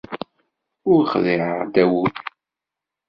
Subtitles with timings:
[0.91, 2.15] Ur xdiɛeɣ Dawed.